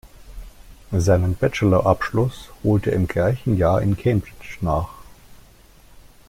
Seinen 0.97 1.35
Bachelor-Abschluss 1.35 2.49
holte 2.63 2.89
er 2.89 2.95
im 2.95 3.07
gleichen 3.07 3.55
Jahr 3.55 3.83
in 3.83 3.95
Cambridge 3.95 4.57
nach. 4.61 4.89